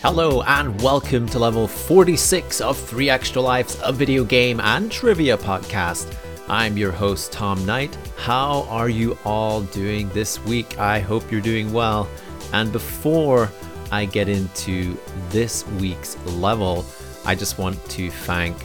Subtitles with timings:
[0.00, 5.36] Hello and welcome to level 46 of 3 Extra Lives, a video game and trivia
[5.36, 6.14] podcast.
[6.48, 7.98] I'm your host, Tom Knight.
[8.16, 10.78] How are you all doing this week?
[10.78, 12.08] I hope you're doing well.
[12.52, 13.50] And before
[13.90, 14.96] I get into
[15.30, 16.84] this week's level,
[17.24, 18.56] I just want to thank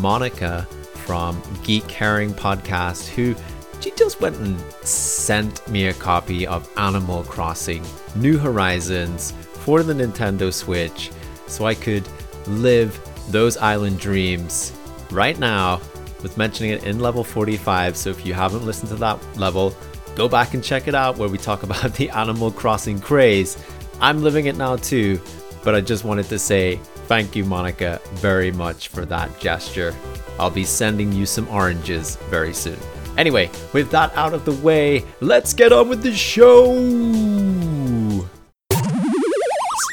[0.00, 3.36] Monica from Geek Herring Podcast, who
[3.80, 7.84] she just went and sent me a copy of Animal Crossing
[8.16, 11.10] New Horizons for the Nintendo Switch
[11.46, 12.06] so I could
[12.46, 12.98] live
[13.30, 14.72] those island dreams
[15.10, 15.80] right now
[16.22, 17.96] with mentioning it in level 45.
[17.96, 19.74] So if you haven't listened to that level,
[20.14, 23.62] go back and check it out where we talk about the Animal Crossing craze.
[24.00, 25.20] I'm living it now too,
[25.64, 29.94] but I just wanted to say thank you, Monica, very much for that gesture.
[30.38, 32.78] I'll be sending you some oranges very soon.
[33.18, 37.49] Anyway, with that out of the way, let's get on with the show!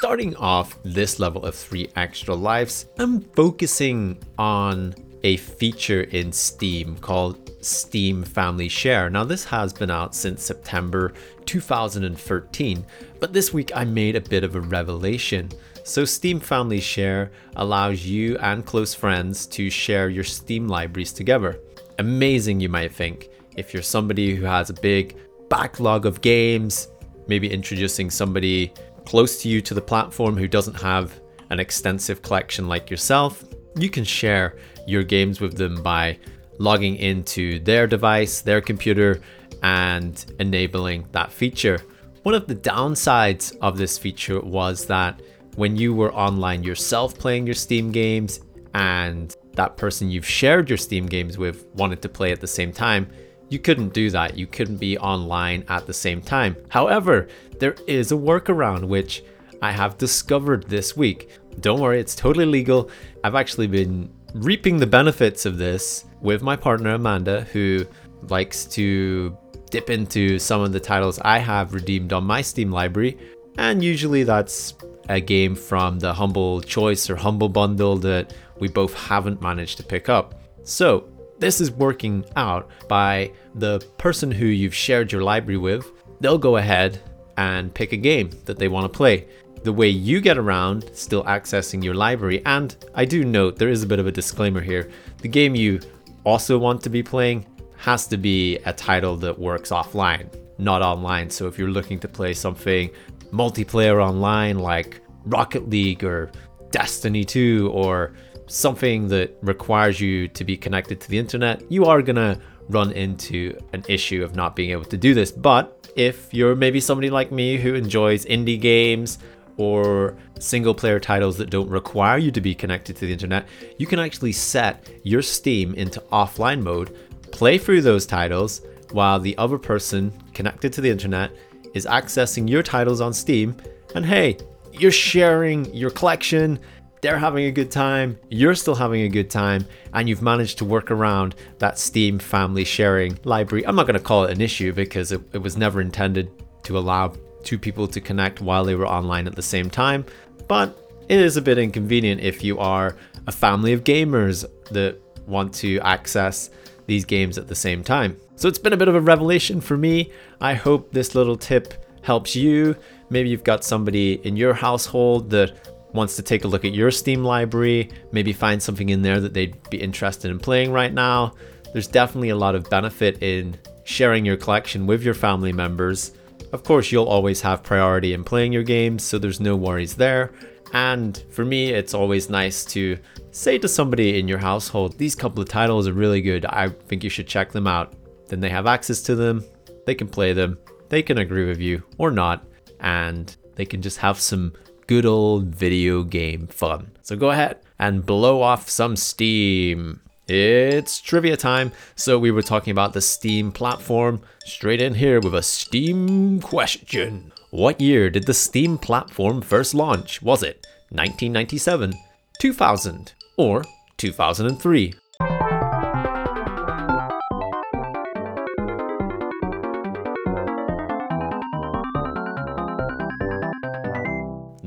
[0.07, 6.95] Starting off this level of 3 extra lives, I'm focusing on a feature in Steam
[6.95, 9.09] called Steam Family Share.
[9.09, 11.11] Now, this has been out since September
[11.45, 12.85] 2013,
[13.19, 15.49] but this week I made a bit of a revelation.
[15.83, 21.59] So, Steam Family Share allows you and close friends to share your Steam libraries together.
[21.99, 23.27] Amazing, you might think,
[23.57, 25.17] if you're somebody who has a big
[25.49, 26.87] backlog of games,
[27.27, 28.71] maybe introducing somebody
[29.07, 33.45] close to you to the platform who doesn't have an extensive collection like yourself,
[33.77, 36.19] you can share your games with them by
[36.59, 39.21] logging into their device, their computer,
[39.63, 41.79] and enabling that feature.
[42.23, 45.21] One of the downsides of this feature was that
[45.55, 48.41] when you were online yourself playing your Steam games
[48.73, 52.73] and that person you've shared your Steam games with wanted to play at the same
[52.73, 53.09] time,
[53.49, 54.37] you couldn't do that.
[54.37, 56.55] You couldn't be online at the same time.
[56.69, 57.27] However,
[57.59, 59.23] there is a workaround which
[59.61, 61.29] I have discovered this week.
[61.59, 62.89] Don't worry, it's totally legal.
[63.23, 67.85] I've actually been reaping the benefits of this with my partner Amanda, who
[68.23, 69.35] likes to
[69.69, 73.17] dip into some of the titles I have redeemed on my Steam library.
[73.57, 74.75] And usually that's
[75.09, 79.83] a game from the Humble Choice or Humble Bundle that we both haven't managed to
[79.83, 80.41] pick up.
[80.63, 81.09] So,
[81.39, 85.91] this is working out by the person who you've shared your library with.
[86.19, 86.99] They'll go ahead
[87.37, 89.27] and pick a game that they want to play.
[89.63, 93.83] The way you get around still accessing your library, and I do note there is
[93.83, 94.89] a bit of a disclaimer here
[95.19, 95.79] the game you
[96.23, 97.45] also want to be playing
[97.77, 100.27] has to be a title that works offline,
[100.57, 101.29] not online.
[101.29, 102.89] So if you're looking to play something
[103.31, 106.31] multiplayer online like Rocket League or
[106.71, 108.13] Destiny 2 or
[108.47, 113.57] something that requires you to be connected to the internet, you are gonna run into
[113.73, 115.31] an issue of not being able to do this.
[115.31, 119.19] But if you're maybe somebody like me who enjoys indie games
[119.57, 123.47] or single player titles that don't require you to be connected to the internet,
[123.77, 126.95] you can actually set your Steam into offline mode,
[127.31, 128.61] play through those titles
[128.91, 131.31] while the other person connected to the internet
[131.73, 133.55] is accessing your titles on Steam.
[133.95, 134.37] And hey,
[134.73, 136.59] you're sharing your collection
[137.01, 140.65] they're having a good time, you're still having a good time, and you've managed to
[140.65, 143.65] work around that Steam family sharing library.
[143.65, 146.31] I'm not going to call it an issue because it, it was never intended
[146.63, 147.13] to allow
[147.43, 150.05] two people to connect while they were online at the same time,
[150.47, 152.97] but it is a bit inconvenient if you are
[153.27, 156.49] a family of gamers that want to access
[156.87, 158.17] these games at the same time.
[158.35, 160.11] So it's been a bit of a revelation for me.
[160.41, 162.75] I hope this little tip helps you.
[163.09, 166.91] Maybe you've got somebody in your household that wants to take a look at your
[166.91, 171.33] Steam library, maybe find something in there that they'd be interested in playing right now,
[171.73, 176.13] there's definitely a lot of benefit in sharing your collection with your family members.
[176.51, 180.33] Of course, you'll always have priority in playing your games, so there's no worries there.
[180.73, 182.97] And for me, it's always nice to
[183.31, 186.45] say to somebody in your household, these couple of titles are really good.
[186.45, 187.93] I think you should check them out.
[188.27, 189.43] Then they have access to them,
[189.85, 190.57] they can play them,
[190.89, 192.45] they can agree with you or not,
[192.81, 194.53] and they can just have some
[194.87, 196.91] good old video game fun.
[197.03, 200.01] So go ahead and blow off some steam.
[200.27, 201.71] It's trivia time.
[201.95, 204.21] So we were talking about the Steam platform.
[204.45, 207.31] Straight in here with a Steam question.
[207.49, 210.21] What year did the Steam platform first launch?
[210.21, 211.93] Was it 1997,
[212.39, 213.63] 2000, or
[213.95, 214.93] 2003?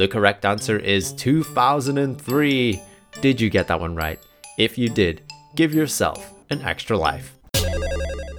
[0.00, 2.82] The correct answer is 2003.
[3.20, 4.18] Did you get that one right?
[4.56, 5.20] If you did,
[5.56, 7.36] give yourself an extra life.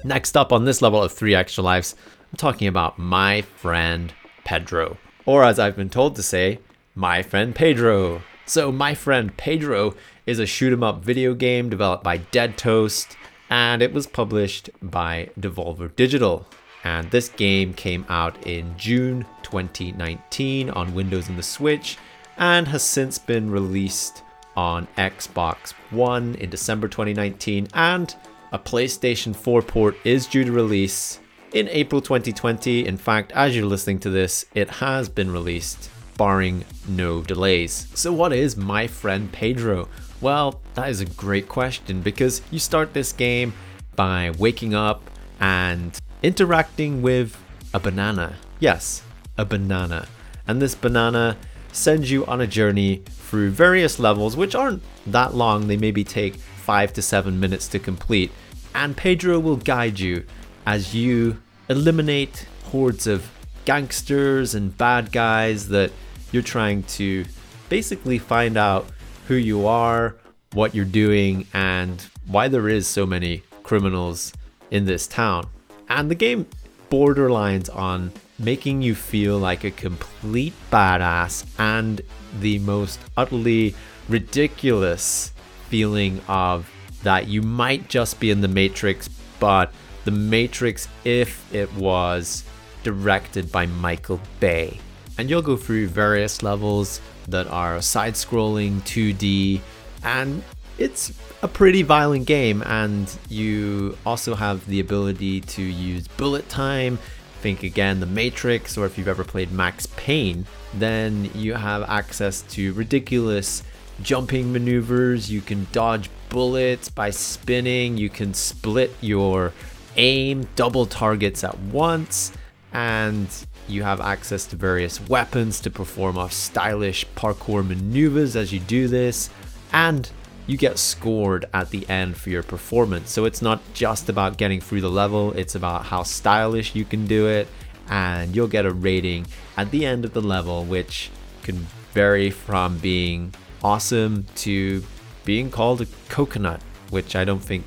[0.04, 1.94] Next up on this level of 3 extra lives,
[2.32, 4.12] I'm talking about my friend
[4.44, 4.98] Pedro,
[5.28, 6.58] or as I've been told to say,
[6.96, 8.24] My Friend Pedro.
[8.48, 9.94] So, My Friend Pedro
[10.26, 13.16] is a shoot 'em up video game developed by DeadToast
[13.52, 16.48] and it was published by Devolver Digital.
[16.84, 21.98] And this game came out in June 2019 on Windows and the Switch
[22.38, 24.24] and has since been released
[24.56, 28.16] on Xbox One in December 2019 and
[28.52, 31.20] a PlayStation 4 port is due to release
[31.54, 32.86] in April 2020.
[32.86, 37.88] In fact, as you're listening to this, it has been released, barring no delays.
[37.94, 39.88] So, what is My Friend Pedro?
[40.20, 43.54] Well, that is a great question because you start this game
[43.96, 47.38] by waking up and interacting with
[47.74, 48.36] a banana.
[48.60, 49.04] Yes,
[49.38, 50.08] a banana.
[50.48, 51.38] And this banana
[51.72, 55.68] sends you on a journey through various levels, which aren't that long.
[55.68, 58.32] They maybe take five to seven minutes to complete.
[58.76, 60.26] And Pedro will guide you
[60.66, 63.30] as you eliminate hordes of
[63.66, 65.92] gangsters and bad guys that
[66.32, 67.26] you're trying to
[67.70, 68.86] basically find out
[69.28, 70.16] who you are,
[70.54, 74.34] what you're doing, and why there is so many criminals
[74.70, 75.48] in this town.
[75.92, 76.48] And the game
[76.90, 82.00] borderlines on making you feel like a complete badass and
[82.40, 83.76] the most utterly
[84.08, 85.34] ridiculous
[85.68, 86.72] feeling of
[87.04, 89.10] that you might just be in the Matrix,
[89.42, 89.74] but
[90.06, 92.46] the Matrix if it was
[92.84, 94.80] directed by Michael Bay.
[95.18, 99.60] And you'll go through various levels that are side scrolling, 2D,
[100.06, 100.42] and
[100.78, 102.62] it's a pretty violent game.
[102.64, 107.00] And you also have the ability to use bullet time.
[107.42, 110.46] Think again, The Matrix, or if you've ever played Max Payne,
[110.76, 113.64] then you have access to ridiculous
[114.04, 115.32] jumping maneuvers.
[115.32, 117.98] You can dodge bullets by spinning.
[117.98, 119.54] You can split your
[119.98, 122.32] aim, double targets at once,
[122.74, 123.28] and
[123.68, 128.88] you have access to various weapons to perform off stylish parkour maneuvers as you do
[128.88, 129.30] this,
[129.74, 130.10] and
[130.48, 133.12] you get scored at the end for your performance.
[133.12, 137.06] So it's not just about getting through the level, it's about how stylish you can
[137.06, 137.48] do it,
[137.90, 139.28] and you'll get a rating
[139.58, 141.10] at the end of the level, which
[141.44, 141.56] can
[141.94, 143.34] vary from being
[143.64, 144.84] awesome to
[145.26, 147.64] being called a coconut, which I don't think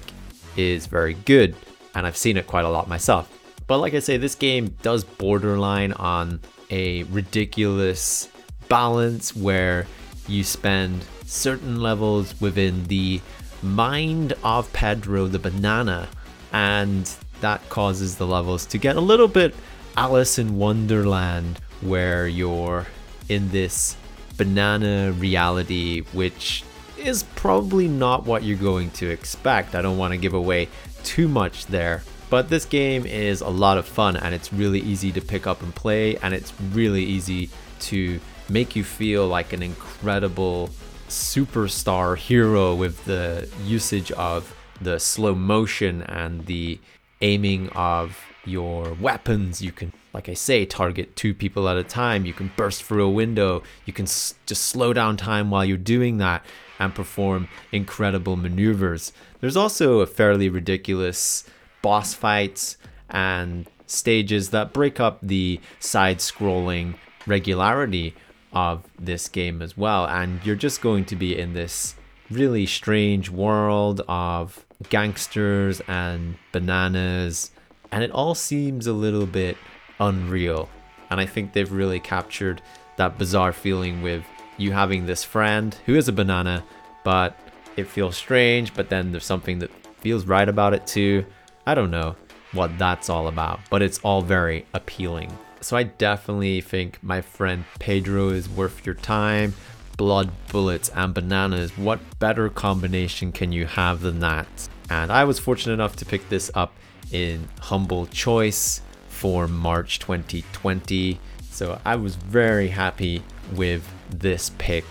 [0.56, 1.54] is very good
[1.94, 3.30] and I've seen it quite a lot myself.
[3.66, 6.40] But like I say, this game does borderline on
[6.70, 8.28] a ridiculous
[8.68, 9.86] balance where
[10.26, 13.20] you spend certain levels within the
[13.62, 16.08] mind of Pedro the banana,
[16.52, 17.10] and
[17.40, 19.54] that causes the levels to get a little bit
[19.96, 22.86] Alice in Wonderland, where you're
[23.28, 23.96] in this
[24.36, 26.64] banana reality, which
[26.98, 29.74] is probably not what you're going to expect.
[29.74, 30.68] I don't want to give away
[31.04, 32.02] too much there.
[32.30, 35.62] But this game is a lot of fun and it's really easy to pick up
[35.62, 37.50] and play, and it's really easy
[37.80, 38.18] to
[38.48, 40.70] make you feel like an incredible
[41.08, 46.78] superstar hero with the usage of the slow motion and the
[47.20, 49.62] aiming of your weapons.
[49.62, 52.26] You can, like I say, target two people at a time.
[52.26, 53.62] You can burst through a window.
[53.86, 56.44] You can s- just slow down time while you're doing that
[56.78, 59.12] and perform incredible maneuvers.
[59.40, 61.44] There's also a fairly ridiculous
[61.82, 62.76] boss fights
[63.08, 66.96] and stages that break up the side scrolling
[67.26, 68.14] regularity
[68.54, 70.06] of this game as well.
[70.06, 71.96] And you're just going to be in this
[72.30, 77.50] really strange world of gangsters and bananas.
[77.92, 79.56] And it all seems a little bit
[80.00, 80.68] unreal.
[81.10, 82.62] And I think they've really captured
[82.96, 84.24] that bizarre feeling with
[84.56, 86.64] you having this friend who is a banana,
[87.02, 87.36] but
[87.76, 91.24] it feels strange, but then there's something that feels right about it too.
[91.66, 92.14] I don't know
[92.52, 95.36] what that's all about, but it's all very appealing.
[95.64, 99.54] So I definitely think my friend Pedro is worth your time.
[99.96, 101.78] Blood, bullets, and bananas.
[101.78, 104.46] What better combination can you have than that?
[104.90, 106.74] And I was fortunate enough to pick this up
[107.10, 111.18] in Humble Choice for March 2020.
[111.50, 113.22] So I was very happy
[113.54, 114.84] with this pick.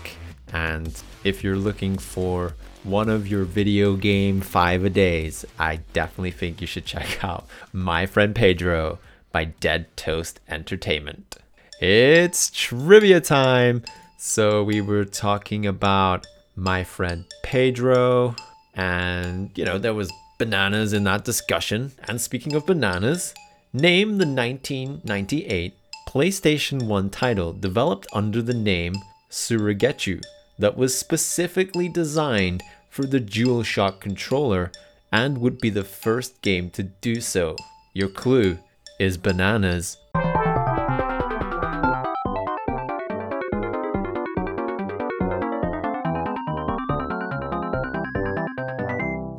[0.52, 6.32] And if you're looking for one of your video game five a days, I definitely
[6.32, 8.98] think you should check out My Friend Pedro
[9.34, 11.36] by Dead Toast Entertainment.
[11.80, 13.82] It's trivia time!
[14.16, 16.24] So we were talking about
[16.54, 18.36] My Friend Pedro,
[18.74, 21.90] and you know, there was bananas in that discussion.
[22.06, 23.34] And speaking of bananas,
[23.72, 25.74] name the 1998
[26.08, 28.94] PlayStation 1 title developed under the name
[29.30, 30.22] Saru Getchu
[30.60, 34.70] that was specifically designed for the DualShock controller
[35.10, 37.56] and would be the first game to do so.
[37.94, 38.58] Your clue
[38.98, 39.98] is bananas.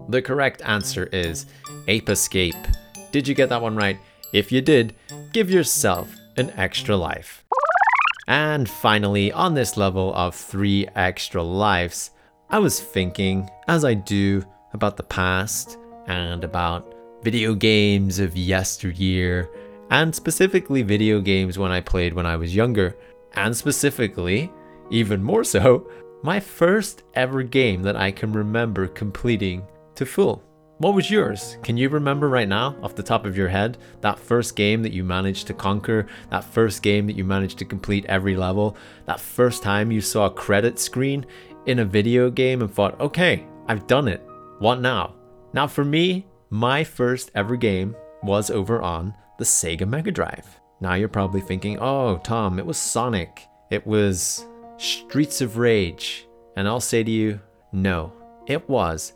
[0.07, 1.45] The correct answer is
[1.87, 2.55] Ape Escape.
[3.11, 3.99] Did you get that one right?
[4.31, 4.95] If you did,
[5.33, 7.43] give yourself an extra life.
[8.27, 12.11] And finally, on this level of three extra lives,
[12.49, 14.43] I was thinking, as I do,
[14.73, 16.94] about the past and about
[17.25, 19.49] video games of yesteryear,
[19.89, 22.95] and specifically video games when I played when I was younger,
[23.33, 24.51] and specifically,
[24.91, 25.89] even more so,
[26.21, 29.65] my first ever game that I can remember completing
[29.95, 30.43] to full.
[30.77, 31.57] What was yours?
[31.63, 34.93] Can you remember right now, off the top of your head, that first game that
[34.93, 38.77] you managed to conquer, that first game that you managed to complete every level,
[39.07, 41.25] that first time you saw a credit screen
[41.65, 44.21] in a video game and thought, okay, I've done it.
[44.59, 45.15] What now?
[45.53, 50.59] Now, for me, my first ever game was over on the Sega Mega Drive.
[50.79, 54.45] Now you're probably thinking, oh, Tom, it was Sonic, it was
[54.77, 56.27] Streets of Rage.
[56.55, 57.39] And I'll say to you,
[57.71, 58.13] no,
[58.47, 59.13] it was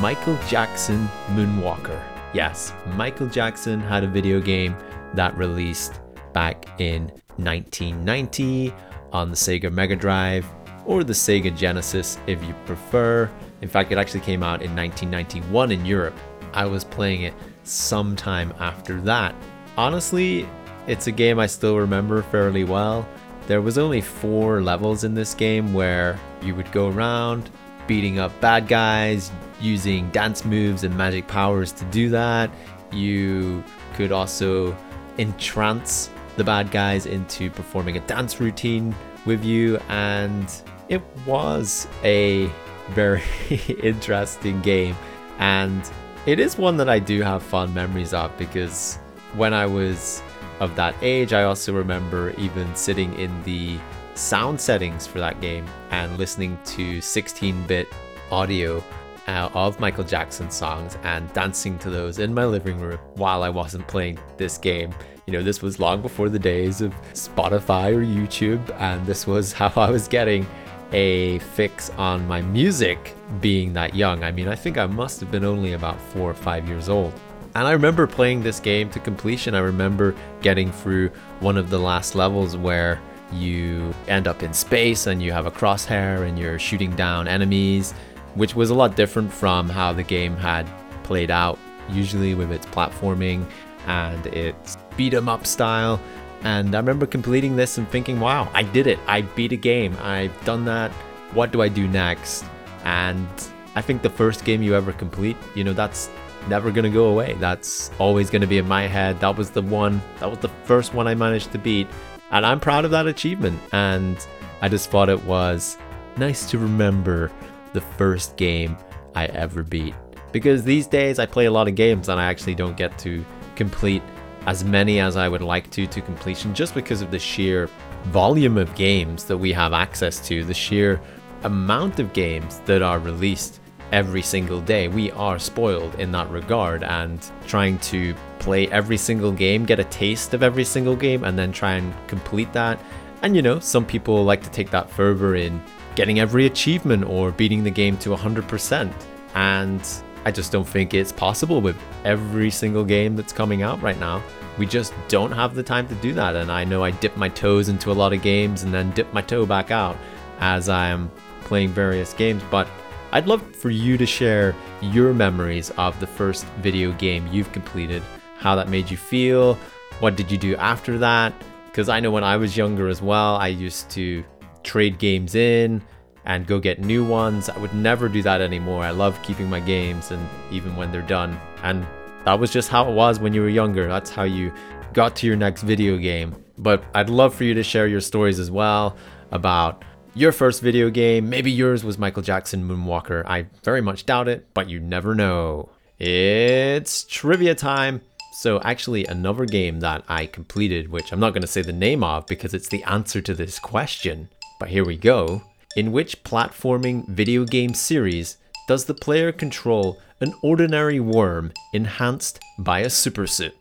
[0.00, 2.00] Michael Jackson Moonwalker.
[2.34, 4.76] Yes, Michael Jackson had a video game
[5.14, 6.00] that released
[6.32, 7.04] back in
[7.36, 8.74] 1990
[9.12, 10.46] on the Sega Mega Drive
[10.84, 13.30] or the Sega Genesis if you prefer.
[13.60, 16.16] In fact, it actually came out in 1991 in Europe.
[16.52, 17.34] I was playing it
[17.64, 19.34] sometime after that.
[19.76, 20.48] Honestly,
[20.86, 23.06] it's a game I still remember fairly well.
[23.46, 27.50] There was only four levels in this game where you would go around
[27.86, 32.50] beating up bad guys, using dance moves and magic powers to do that.
[32.92, 34.76] You could also
[35.18, 38.94] entrance the bad guys into performing a dance routine
[39.26, 40.50] with you, and
[40.88, 42.50] it was a
[42.90, 43.22] very
[43.82, 44.96] interesting game.
[45.38, 45.82] And
[46.26, 48.96] it is one that I do have fond memories of because
[49.34, 50.22] when I was
[50.60, 53.78] of that age, I also remember even sitting in the
[54.14, 57.88] sound settings for that game and listening to 16 bit
[58.30, 58.82] audio
[59.28, 63.50] uh, of Michael Jackson songs and dancing to those in my living room while I
[63.50, 64.92] wasn't playing this game.
[65.26, 69.52] You know, this was long before the days of Spotify or YouTube, and this was
[69.60, 70.46] how I was getting
[70.92, 74.24] a fix on my music being that young.
[74.24, 77.12] I mean, I think I must have been only about four or five years old.
[77.54, 79.54] And I remember playing this game to completion.
[79.54, 83.00] I remember getting through one of the last levels where
[83.32, 87.94] you end up in space and you have a crosshair and you're shooting down enemies
[88.38, 90.66] which was a lot different from how the game had
[91.02, 91.58] played out,
[91.90, 93.44] usually with its platforming
[93.86, 96.00] and its beat 'em up style.
[96.42, 98.98] And I remember completing this and thinking, wow, I did it.
[99.06, 99.96] I beat a game.
[100.00, 100.90] I've done that.
[101.32, 102.44] What do I do next?
[102.84, 103.28] And
[103.74, 106.10] I think the first game you ever complete, you know, that's
[106.48, 107.34] never going to go away.
[107.34, 109.20] That's always going to be in my head.
[109.20, 111.88] That was the one, that was the first one I managed to beat.
[112.30, 113.60] And I'm proud of that achievement.
[113.72, 114.24] And
[114.62, 115.76] I just thought it was
[116.16, 117.30] nice to remember
[117.72, 118.76] the first game
[119.14, 119.94] I ever beat.
[120.32, 123.24] Because these days I play a lot of games and I actually don't get to
[123.56, 124.02] complete
[124.48, 127.68] as many as I would like to to completion just because of the sheer
[128.04, 130.98] volume of games that we have access to, the sheer
[131.42, 133.60] amount of games that are released
[133.92, 134.88] every single day.
[134.88, 139.84] We are spoiled in that regard and trying to play every single game, get a
[139.84, 142.80] taste of every single game, and then try and complete that.
[143.20, 145.62] And you know, some people like to take that further in
[145.94, 148.90] getting every achievement or beating the game to 100%.
[149.34, 149.82] And
[150.24, 151.76] I just don't think it's possible with
[152.06, 154.22] every single game that's coming out right now.
[154.58, 156.36] We just don't have the time to do that.
[156.36, 159.12] And I know I dip my toes into a lot of games and then dip
[159.12, 159.96] my toe back out
[160.40, 161.10] as I am
[161.42, 162.42] playing various games.
[162.50, 162.68] But
[163.12, 168.02] I'd love for you to share your memories of the first video game you've completed,
[168.36, 169.58] how that made you feel,
[170.00, 171.32] what did you do after that?
[171.66, 174.24] Because I know when I was younger as well, I used to
[174.62, 175.82] trade games in
[176.24, 177.48] and go get new ones.
[177.48, 178.84] I would never do that anymore.
[178.84, 181.40] I love keeping my games and even when they're done.
[181.62, 181.86] And
[182.28, 183.88] that was just how it was when you were younger.
[183.88, 184.52] That's how you
[184.92, 186.36] got to your next video game.
[186.58, 188.98] But I'd love for you to share your stories as well
[189.30, 189.82] about
[190.12, 191.30] your first video game.
[191.30, 193.24] Maybe yours was Michael Jackson Moonwalker.
[193.24, 195.70] I very much doubt it, but you never know.
[195.98, 198.02] It's trivia time.
[198.34, 202.04] So, actually, another game that I completed, which I'm not going to say the name
[202.04, 204.28] of because it's the answer to this question,
[204.60, 205.44] but here we go.
[205.76, 212.80] In which platforming video game series does the player control an ordinary worm enhanced by
[212.80, 213.56] a super suit?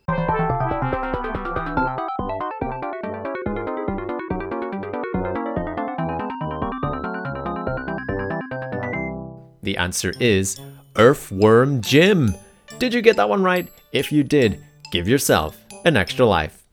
[9.62, 10.60] The answer is
[10.96, 12.36] Earthworm Jim.
[12.80, 13.68] Did you get that one right?
[13.92, 16.64] If you did, give yourself an extra life.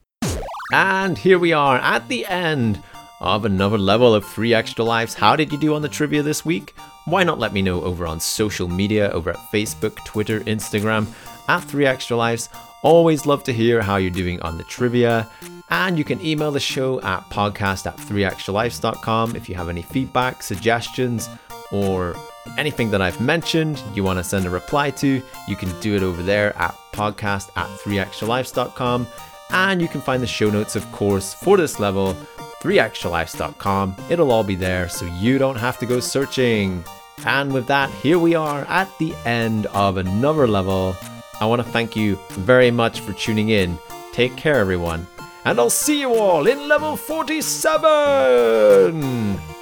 [0.73, 2.81] And here we are at the end
[3.19, 5.13] of another level of free extra lives.
[5.13, 6.73] How did you do on the trivia this week?
[7.05, 11.07] Why not let me know over on social media, over at Facebook, Twitter, Instagram,
[11.47, 12.49] at 3 Extra Lives.
[12.81, 15.29] Always love to hear how you're doing on the trivia.
[15.69, 20.43] And you can email the show at podcast at 3extralives.com if you have any feedback,
[20.43, 21.29] suggestions,
[21.71, 22.15] or
[22.57, 26.03] anything that I've mentioned you want to send a reply to, you can do it
[26.03, 29.07] over there at podcast at 3extralives.com.
[29.51, 32.15] And you can find the show notes, of course, for this level,
[32.61, 33.95] 3extralives.com.
[34.09, 36.83] It'll all be there so you don't have to go searching.
[37.23, 40.95] And with that, here we are at the end of another level.
[41.39, 43.77] I want to thank you very much for tuning in.
[44.11, 45.05] Take care, everyone.
[45.43, 49.54] And I'll see you all in level 47!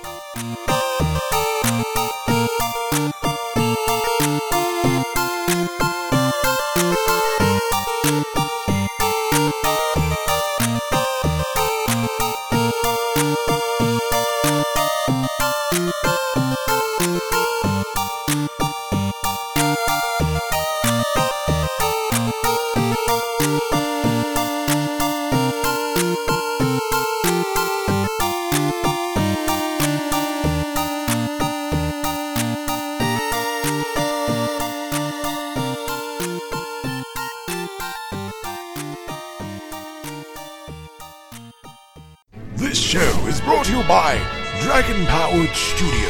[42.55, 44.15] This show is brought to you by
[44.61, 46.09] Dragon Powered Studio.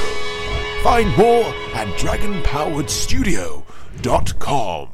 [0.84, 4.90] Find more at dragonpoweredstudio.com.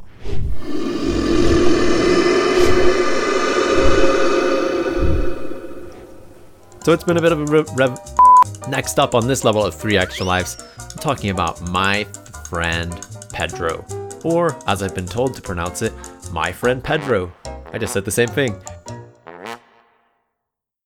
[6.82, 7.70] So it's been a bit of a rev.
[7.77, 8.00] rev-
[8.70, 12.03] Next up on this level of 3 Extra Lives, I'm talking about my
[12.50, 12.94] friend
[13.34, 13.86] Pedro.
[14.24, 15.94] Or, as I've been told to pronounce it,
[16.32, 17.32] my friend Pedro.
[17.74, 18.56] I just said the same thing.